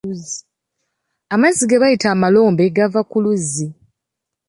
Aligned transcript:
Amazzi 1.33 1.63
ge 1.69 1.77
bayita 1.81 2.07
amalombe 2.15 2.63
gava 2.75 3.01
ku 3.09 3.17
luzzi. 3.23 3.67